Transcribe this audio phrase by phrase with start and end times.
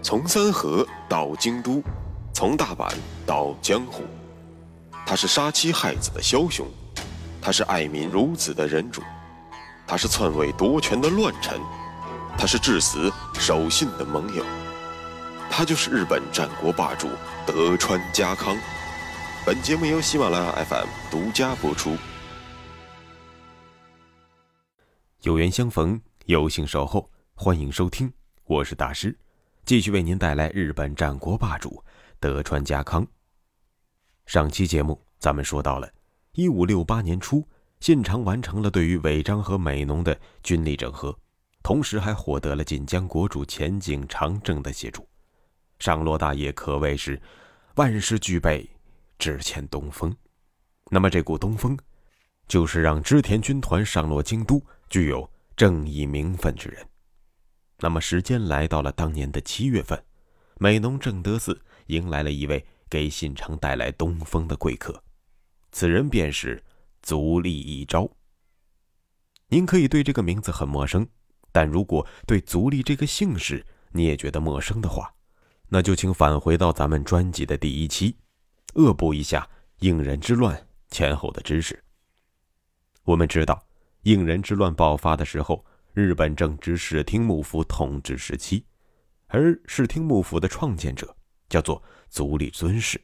[0.00, 1.82] 从三河到京都，
[2.32, 2.90] 从大阪
[3.26, 4.04] 到江湖，
[5.04, 6.66] 他是杀妻害子的枭雄，
[7.42, 9.02] 他是爱民如子的仁主，
[9.86, 11.60] 他是篡位夺权的乱臣，
[12.38, 14.44] 他是至死守信的盟友，
[15.50, 17.08] 他就是日本战国霸主
[17.44, 18.56] 德川家康。
[19.44, 21.96] 本节目由喜马拉雅 FM 独家播出。
[25.22, 28.12] 有缘相逢，有幸守候，欢迎收听，
[28.44, 29.18] 我是大师。
[29.68, 31.84] 继续为您带来日本战国霸主
[32.18, 33.06] 德川家康。
[34.24, 35.86] 上期节目咱们说到了，
[36.32, 37.46] 一五六八年初，
[37.78, 41.14] 信长完成了对于尾张和美浓的军力整合，
[41.62, 45.06] 同时还获得了锦江国主前景长政的协助，
[45.80, 47.20] 上洛大业可谓是
[47.74, 48.66] 万事俱备，
[49.18, 50.16] 只欠东风。
[50.90, 51.76] 那么这股东风，
[52.46, 56.82] 就是让织田军团上洛京都具有正义名分之人。
[57.80, 60.02] 那么，时间来到了当年的七月份，
[60.58, 65.00] 美浓正德寺迎来了一位给信长带来东风的贵客，
[65.70, 66.60] 此人便是
[67.02, 68.10] 足利义昭。
[69.46, 71.06] 您可以对这个名字很陌生，
[71.52, 75.14] 但如果对足利这个姓氏你也觉得陌生的话，
[75.68, 78.16] 那就请返回到咱们专辑的第一期，
[78.74, 81.84] 恶补一下应仁之乱前后的知识。
[83.04, 83.64] 我们知道，
[84.02, 85.64] 应仁之乱爆发的时候。
[85.98, 88.64] 日本正值室町幕府统治时期，
[89.26, 91.12] 而室町幕府的创建者
[91.48, 93.00] 叫做足利尊氏。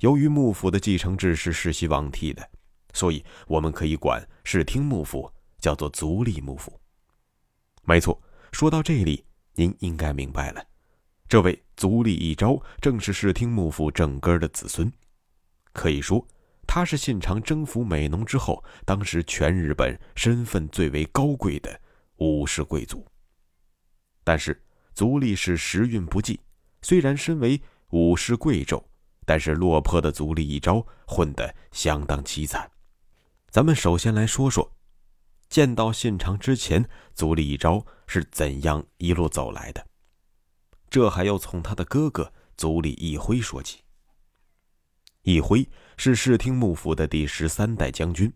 [0.00, 2.50] 由于幕府的继承制是世袭罔替的，
[2.92, 6.80] 所以我们可以管室町幕府叫做足利幕府。
[7.84, 9.24] 没错，说到这里，
[9.54, 10.66] 您应该明白了，
[11.28, 14.92] 这位足利义昭正是室町幕府正根的子孙，
[15.72, 16.26] 可以说。
[16.66, 21.80] 他是信长征服美浓之后，当时全日本身份最为高贵的。
[22.20, 23.04] 武士贵族，
[24.22, 24.62] 但是
[24.94, 26.38] 足利氏时运不济，
[26.82, 28.82] 虽然身为武士贵胄，
[29.24, 32.70] 但是落魄的足利一朝混得相当凄惨。
[33.48, 34.70] 咱们首先来说说，
[35.48, 39.86] 见到信长之前，足利一朝是怎样一路走来的。
[40.90, 43.80] 这还要从他的哥哥足利义辉说起。
[45.22, 45.66] 义辉
[45.96, 48.32] 是室町幕府的第十三代将军。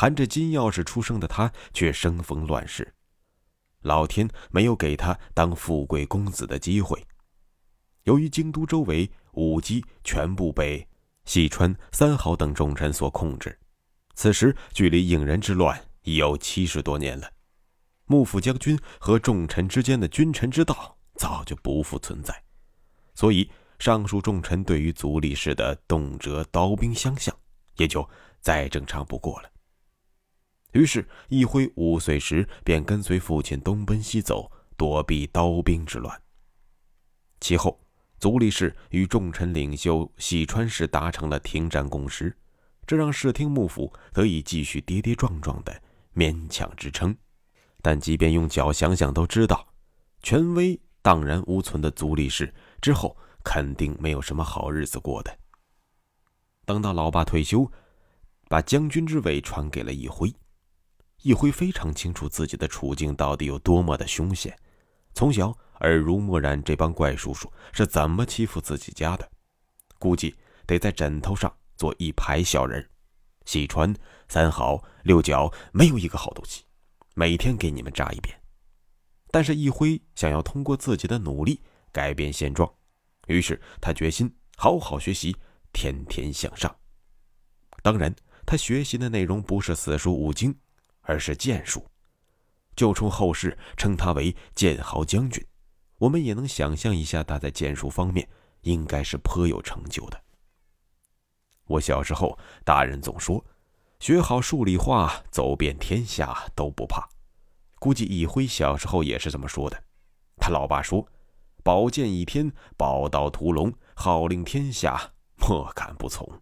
[0.00, 2.94] 含着金钥匙出生的他，却生逢乱世，
[3.82, 7.06] 老天没有给他当富贵公子的机会。
[8.04, 10.88] 由于京都周围武基全部被
[11.26, 13.58] 细川三好等重臣所控制，
[14.14, 17.30] 此时距离应仁之乱已有七十多年了，
[18.06, 22.42] 幕府将军和重臣之间的君臣之道早就不复存在，
[23.14, 27.36] 所以上述重臣对于足利氏的动辄刀兵相向，
[27.76, 28.08] 也就
[28.40, 29.49] 再正常不过了。
[30.72, 36.22] 于是，一辉五岁时便跟随父亲东奔西走，躲避刀兵之乱。
[37.40, 37.80] 其后，
[38.18, 42.36] 足利氏与重臣领袖细川氏达成了停战共识，
[42.86, 45.82] 这让室町幕府得以继续跌跌撞撞的
[46.14, 47.16] 勉强支撑。
[47.82, 49.66] 但即便用脚想想都知道，
[50.22, 55.36] 权威荡然无存的足利氏之后肯定没有什么好日子过的。
[56.66, 57.72] 等到老爸退休，
[58.48, 60.32] 把将军之位传给了一辉。
[61.22, 64.56] 一辉非常清楚自己的处境到底有多么的凶险，
[65.12, 69.30] 从小耳濡目染这帮怪叔叔是怎么欺负自己家的，
[69.98, 70.34] 估计
[70.66, 72.88] 得在枕头上做一排小人。
[73.44, 73.94] 细川、
[74.28, 76.64] 三好、六角没有一个好东西，
[77.14, 78.38] 每天给你们扎一遍。
[79.30, 81.60] 但是一辉想要通过自己的努力
[81.92, 82.72] 改变现状，
[83.26, 85.36] 于是他决心好好学习，
[85.72, 86.74] 天天向上。
[87.82, 88.14] 当然，
[88.46, 90.54] 他学习的内容不是四书五经。
[91.10, 91.84] 而是剑术，
[92.76, 95.44] 就冲后世称他为剑豪将军。
[95.98, 98.28] 我们也能想象一下，他在剑术方面
[98.60, 100.22] 应该是颇有成就的。
[101.66, 103.44] 我小时候，大人总说，
[103.98, 107.08] 学好数理化，走遍天下都不怕。
[107.80, 109.82] 估计一辉小时候也是这么说的。
[110.36, 111.04] 他老爸说
[111.64, 116.40] ：“宝剑倚天，宝刀屠龙，号令天下，莫敢不从。”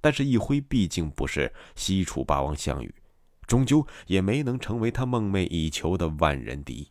[0.00, 2.94] 但是一辉毕竟不是西楚霸王项羽。
[3.48, 6.88] 终究也没能成为他梦寐以求的万人敌。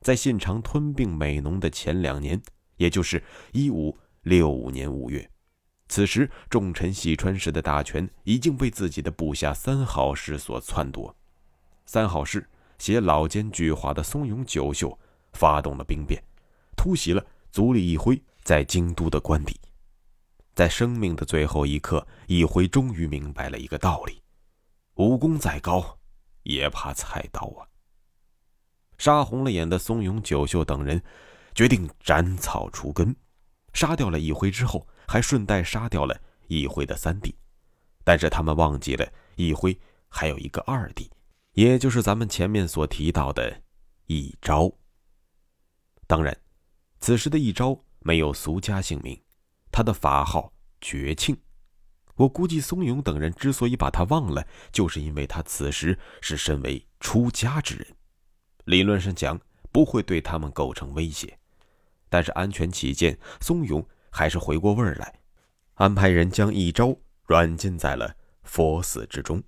[0.00, 2.40] 在信长吞并美浓的前两年，
[2.76, 5.28] 也就是一五六五年五月，
[5.88, 11.16] 此时重臣细川氏的大权已经被自己的部下三好氏所篡夺。
[11.86, 12.46] 三好氏
[12.78, 14.98] 携老奸巨猾的松永久秀
[15.32, 16.22] 发动了兵变，
[16.76, 19.58] 突袭了足利义辉在京都的官邸。
[20.54, 24.20] 在生命的最后一刻，义辉终于明白了一个道理。
[24.94, 25.98] 武功再高，
[26.44, 27.66] 也怕菜刀啊！
[28.96, 31.02] 杀红了眼的松永九秀等人，
[31.52, 33.14] 决定斩草除根，
[33.72, 37.36] 杀掉了一辉之后，还顺带杀掉了一辉的三弟。
[38.04, 39.76] 但是他们忘记了，一辉
[40.08, 41.10] 还有一个二弟，
[41.54, 43.62] 也就是咱们前面所提到的
[44.06, 44.70] 一招。
[46.06, 46.36] 当然，
[47.00, 49.20] 此时的一招没有俗家姓名，
[49.72, 51.36] 他的法号绝庆。
[52.16, 57.86] 我估计松永等人之所以把他忘了，就是因为他此时是身为出家之人，
[58.66, 59.40] 理论上讲
[59.72, 61.36] 不会对他们构成威胁。
[62.08, 65.20] 但是安全起见，松永还是回过味儿来，
[65.74, 66.96] 安排人将一招
[67.26, 68.14] 软禁在了
[68.44, 69.42] 佛寺之中。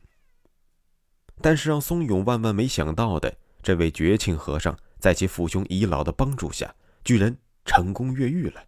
[1.40, 6.74] 但是让松永万万没想到的，这位绝庆和尚在其父兄遗老的帮助下，
[7.04, 8.64] 居然成功越狱了。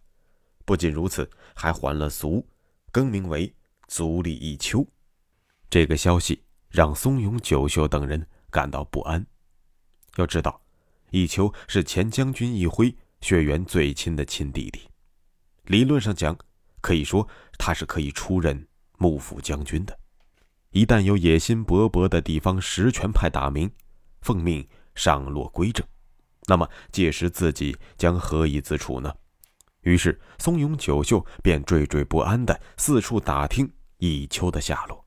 [0.63, 2.47] 不仅如此，还还了俗，
[2.91, 3.53] 更名为。
[3.89, 4.87] 足利一秋，
[5.67, 9.25] 这个消息让松永九秀等人感到不安。
[10.17, 10.61] 要知道，
[11.09, 14.81] 一秋是前将军一辉血缘最亲的亲弟弟，
[15.63, 16.37] 理论上讲，
[16.81, 17.27] 可以说
[17.57, 18.67] 他是可以出任
[18.99, 19.99] 幕府将军的。
[20.69, 23.69] 一旦有野心勃勃的地方实权派大名
[24.21, 25.83] 奉命上洛归政，
[26.45, 29.11] 那么届时自己将何以自处呢？
[29.81, 33.67] 于是，松永九秀便惴惴不安的四处打听。
[33.99, 35.05] 弈秋的下落，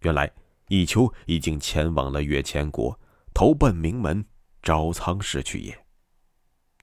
[0.00, 0.30] 原来
[0.68, 2.98] 弈秋已经前往了越前国，
[3.32, 4.24] 投奔名门
[4.62, 5.86] 招仓氏去也。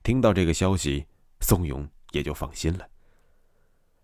[0.04, 1.06] 听到这个消息，
[1.42, 2.88] 松永也就放心了。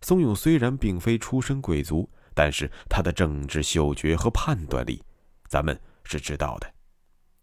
[0.02, 5.02] 松永虽然并非出身贵族，但是他的政治嗅觉和判断力，
[5.48, 6.72] 咱们是知道的。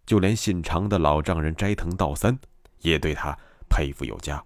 [0.05, 2.38] 就连信长的老丈人斋藤道三，
[2.81, 3.37] 也对他
[3.70, 4.44] 佩服有加。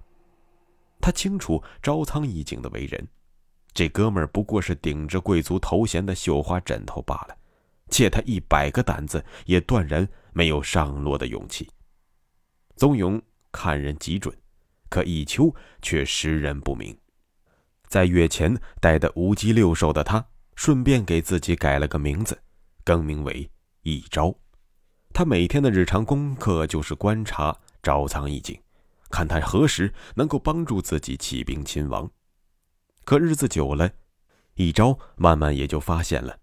[1.01, 3.09] 他清楚招仓义景的为人。
[3.79, 7.39] 这哥们儿不过是顶着贵族头衔的绣花枕头罢了，
[7.89, 11.71] 借他一百个胆子，也断然没有上落的勇气。
[12.75, 13.23] 宗勇
[13.53, 14.37] 看人极准，
[14.91, 16.99] 可一秋却识人不明。
[17.87, 20.27] 在月前待得无鸡六兽的他，
[20.57, 22.37] 顺便给自己改了个名字，
[22.83, 23.49] 更名为
[23.83, 24.35] 一招。
[25.15, 28.61] 他每天的日常功课就是观察招仓义景，
[29.09, 32.11] 看他何时能够帮助自己起兵亲王。
[33.09, 33.91] 可日子久了，
[34.57, 36.41] 一朝慢慢也就发现了，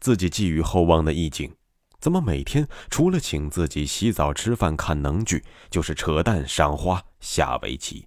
[0.00, 1.50] 自己寄予厚望的义景，
[1.98, 8.06] 怎么每天除了请自己洗澡、吃饭、看能剧，就是扯淡、赏花、下围棋，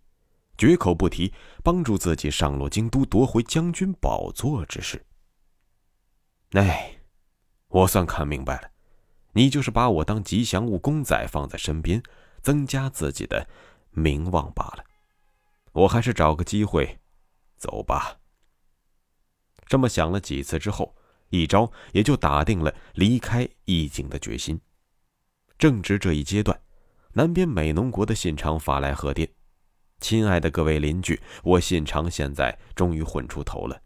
[0.60, 1.34] 绝口不提
[1.64, 5.04] 帮助自己上落京都、夺回将军宝座之事。
[6.52, 7.00] 哎，
[7.70, 8.70] 我算看明白了，
[9.32, 12.04] 你就是把我当吉祥物公仔放在身边，
[12.44, 13.50] 增加自己的
[13.90, 14.84] 名望罢了。
[15.72, 17.00] 我还是找个机会。
[17.58, 18.20] 走吧。
[19.66, 20.96] 这么想了几次之后，
[21.30, 24.58] 一招也就打定了离开义景的决心。
[25.58, 26.58] 正值这一阶段，
[27.12, 29.28] 南边美浓国的信长发来贺电
[30.00, 33.82] ：“亲爱的各位邻居，我信长现在终于混出头了，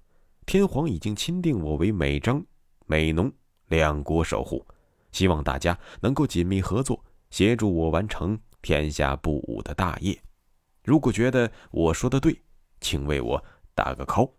[0.46, 2.46] 天皇已经钦定我为美张、
[2.86, 3.32] 美浓
[3.70, 4.64] 两国守护，
[5.12, 10.22] 希望大家能够紧密合作，协助我完成天下不武的大业。
[10.84, 12.40] 如果觉得我说的对，
[12.80, 13.44] 请为我。”
[13.82, 14.32] 打个 call。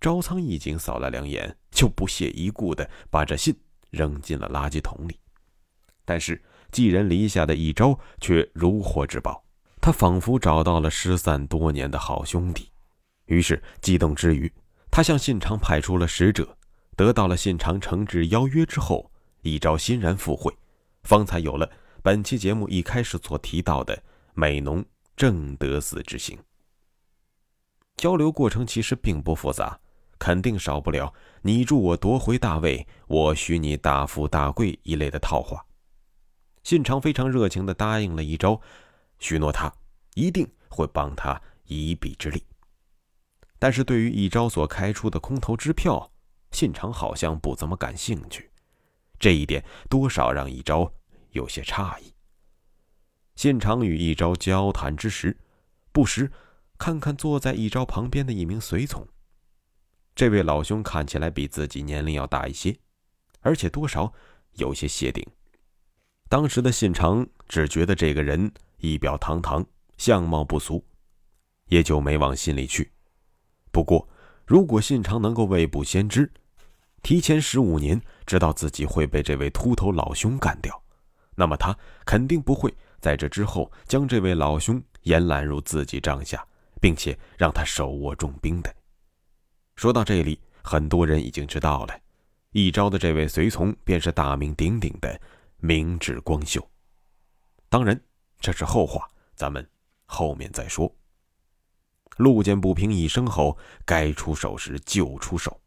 [0.00, 3.56] 招仓一景扫了两眼，就不屑一顾的把这信
[3.90, 5.16] 扔进了垃圾桶里。
[6.04, 6.42] 但是
[6.72, 9.44] 寄人篱下的一招却如获至宝，
[9.80, 12.68] 他仿佛找到了失散多年的好兄弟。
[13.26, 14.52] 于是激动之余，
[14.90, 16.56] 他向信长派出了使者，
[16.96, 19.08] 得到了信长诚挚邀约之后，
[19.42, 20.52] 一招欣然赴会，
[21.04, 21.70] 方才有了
[22.02, 24.02] 本期节目一开始所提到的
[24.34, 26.36] 美浓正德寺之行。
[27.96, 29.78] 交流过程其实并不复杂，
[30.18, 35.64] 肯定少不了“你助我夺回大位，我许你大富大贵”一类的套话。
[36.62, 38.60] 信长非常热情地答应了一招，
[39.18, 39.72] 许诺他
[40.14, 42.42] 一定会帮他一臂之力。
[43.58, 46.10] 但是对于一招所开出的空头支票，
[46.52, 48.50] 信长好像不怎么感兴趣，
[49.18, 50.90] 这一点多少让一招
[51.32, 52.12] 有些诧异。
[53.36, 55.36] 信长与一招交谈之时，
[55.92, 56.32] 不时。
[56.80, 59.06] 看看坐在一招旁边的一名随从，
[60.14, 62.74] 这位老兄看起来比自己年龄要大一些，
[63.40, 64.10] 而且多少
[64.54, 65.22] 有些谢顶。
[66.30, 69.62] 当时的信长只觉得这个人仪表堂堂，
[69.98, 70.82] 相貌不俗，
[71.66, 72.90] 也就没往心里去。
[73.70, 74.08] 不过，
[74.46, 76.32] 如果信长能够未卜先知，
[77.02, 80.82] 提前十五年知道自己会被这位秃头老兄干掉，
[81.34, 86.42] 那么他肯定不会在这之后将这位老兄延揽入自己帐下。
[86.80, 88.74] 并且让他手握重兵的。
[89.76, 92.00] 说到这里，很多人已经知道了，
[92.50, 95.20] 一招的这位随从便是大名鼎鼎的
[95.58, 96.66] 明智光秀。
[97.68, 97.98] 当然，
[98.40, 99.66] 这是后话，咱们
[100.06, 100.92] 后面再说。
[102.16, 105.60] 路见不平一声吼，该出手时就出手。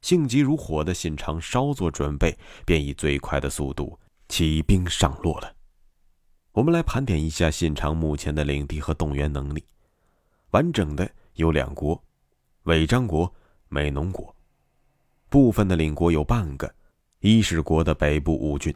[0.00, 5.54] 性急如火的信长稍作准备，便以最快的速度起兵上洛了。
[6.52, 9.64] 我们来盘点一下信长目前的领地和动员能力，
[10.54, 12.00] 完整的有两国：
[12.62, 13.34] 尾张国、
[13.68, 14.32] 美浓国。
[15.28, 16.72] 部分的领国有半个，
[17.18, 18.72] 伊势国的北部五郡。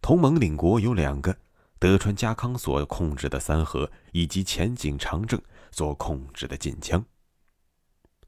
[0.00, 1.34] 同盟领国有两个。
[1.78, 5.40] 德川家康所控制的三河，以及前井长政
[5.72, 7.04] 所控制的晋江。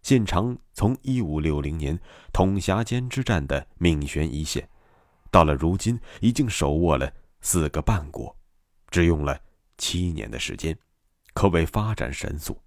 [0.02, 1.96] 信长从一五六零年
[2.32, 4.68] 统辖间之战的命悬一线，
[5.30, 8.36] 到了如今已经手握了四个半国，
[8.90, 9.40] 只用了
[9.78, 10.76] 七年的时间，
[11.34, 12.58] 可谓发展神速。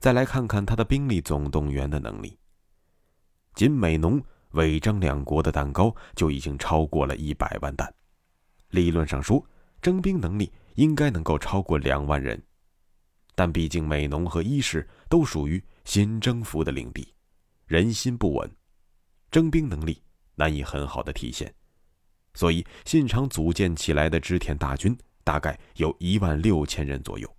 [0.00, 2.36] 再来看看他的兵力总动员的能力，
[3.54, 4.20] 仅美浓、
[4.52, 7.94] 尾张两国的弹高就已经超过了一百万弹，
[8.70, 9.44] 理论上说。
[9.80, 12.42] 征兵能力应该能够超过两万人，
[13.36, 17.14] 但毕竟美浓和伊势都属于新征服的领地，
[17.64, 18.50] 人心不稳，
[19.30, 20.02] 征兵能力
[20.34, 21.54] 难以很好的体现，
[22.34, 27.37] 所以信长组建起来的织田大军大概有一万六千人左右。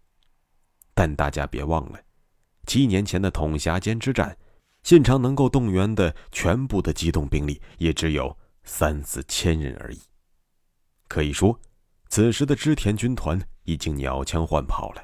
[1.00, 2.00] 但大家别忘了，
[2.68, 4.38] 七年前的统辖间之战，
[4.84, 10.01] 信长能够动员的全部的机动兵力也只有三四千人而已，
[11.08, 11.58] 可以说。
[12.10, 15.01] 此时的织田军团已经鸟枪换炮了，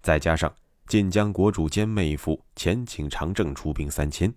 [0.00, 0.54] 再加上
[0.86, 4.32] 晋江国主兼妹夫前景长政出兵三千，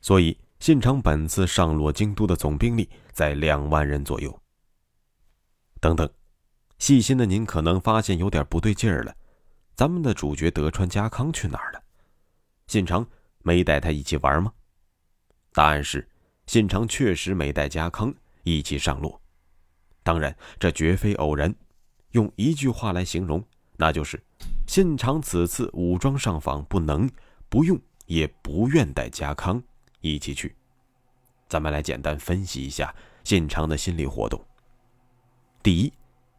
[0.00, 4.40] 所以信长本次上洛京都的总兵力在两万人左右。
[5.80, 6.08] 等等，
[6.78, 9.12] 细心的您可能发现有点不对劲儿了，
[9.78, 11.80] 咱们的主角德川家康去哪儿了？
[12.66, 13.06] 信长
[13.44, 14.52] 没带他一起玩吗？
[15.52, 16.04] 答案是，
[16.48, 19.16] 信长确实没带家康一起上路。
[20.02, 21.54] 当然，这绝非偶然。
[22.10, 23.40] 用一句话来形容，
[23.76, 24.20] 那就是
[24.66, 27.08] 信长此次武装上访，不能、
[27.48, 29.62] 不用、也不愿带家康
[30.00, 30.56] 一起去。
[31.48, 32.92] 咱们来简单分析一下
[33.22, 34.44] 信长的心理活动。
[35.62, 35.92] 第一，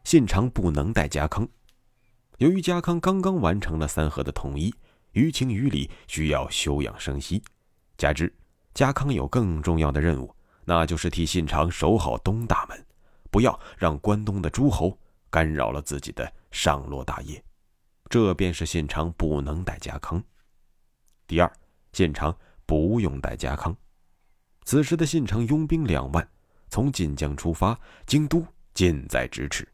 [0.04, 1.48] 信长不能带家康，
[2.40, 4.74] 由于家康刚刚完成了三河的统一，
[5.12, 7.42] 于情于理需要休养生息，
[7.98, 8.32] 加之
[8.72, 12.86] 家康有更重要的任务，那就是替信长守好东大门。
[13.30, 17.44] 不要让关东的诸侯干扰了自己的上洛大业，
[18.08, 20.22] 这便是信长不能带家康。
[21.26, 21.52] 第二，
[21.92, 23.76] 信长不用带家康。
[24.64, 26.26] 此时的信长拥兵两万，
[26.70, 28.42] 从晋江出发，京都
[28.72, 29.68] 近在咫尺。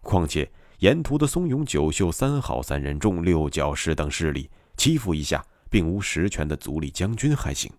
[0.00, 0.48] 况且
[0.84, 7.72] 沿途的松永九秀、三好三人众、六角氏等势力欺负一下并无实权的足利将军还行，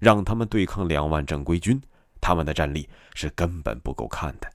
[0.00, 1.80] 让他们对抗两万正规军，
[2.20, 4.50] 他们的战力是根本不够看的。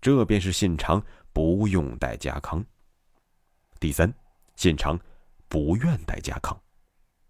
[0.00, 1.00] 这便是信长
[1.32, 2.60] 不用带家康。
[3.78, 4.12] 第三，
[4.56, 4.98] 信长
[5.46, 6.60] 不愿带家康。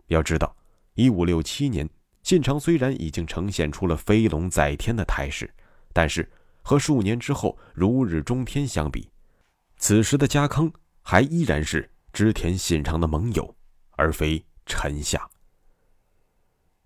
[0.07, 0.57] 要知道，
[0.95, 1.87] 一五六七年，
[2.23, 5.53] 信长虽然已经呈现出了飞龙在天的态势，
[5.93, 6.27] 但是
[6.63, 9.07] 和数年之后如日中天相比，
[9.83, 10.73] 此时的家康
[11.03, 13.53] 还依然是织田信长的盟友，
[13.97, 15.29] 而非臣下。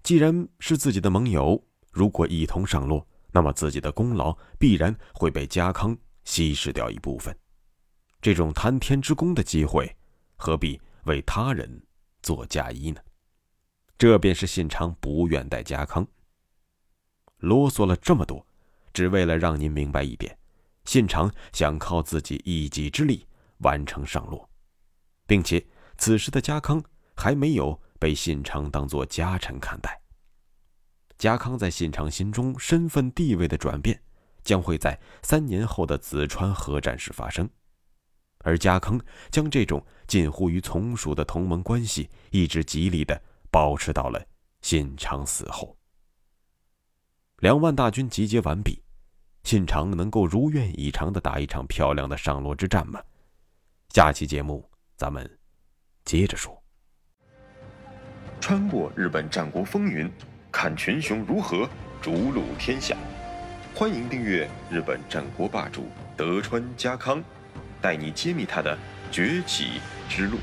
[0.02, 1.62] 既然是自己的盟友，
[1.92, 3.06] 如果一同上洛。
[3.32, 7.36] 那么自己的功劳必然会被家康稀释掉一部分，
[8.22, 9.94] 这种贪天之功的机会，
[10.36, 11.82] 何必为他人
[12.22, 13.00] 做嫁衣呢？
[13.98, 16.06] 这便是信长不愿带家康。
[17.40, 18.46] 啰嗦了这么多，
[18.94, 20.38] 只为了让您明白一点：
[20.86, 23.26] 信长想靠自己一己之力
[23.58, 24.48] 完成上洛，
[25.26, 25.64] 并且
[25.98, 26.82] 此时的家康
[27.14, 30.00] 还没有被信长当做家臣看待。
[31.18, 34.00] 家康在信长心中身份地位的转变，
[34.44, 37.48] 将会在三年后的子川合战时发生，
[38.40, 39.00] 而家康
[39.30, 44.22] 将这种近乎于从属的同盟关系一直极力的保持到了
[44.60, 45.76] 信长死后。
[47.38, 48.82] 两万大军集结完毕，
[49.46, 53.00] 信长能够如愿以偿的打一场漂亮的上洛之战吗？
[53.90, 55.38] 下期节目咱们
[56.04, 56.60] 接着说。
[58.40, 60.10] 穿过日本战国风云。
[60.50, 61.68] 看群雄如何
[62.02, 62.96] 逐鹿天下，
[63.72, 65.86] 欢迎订阅日本战国霸主
[66.16, 67.22] 德川家康，
[67.80, 68.76] 带你揭秘他的
[69.12, 70.38] 崛起之路。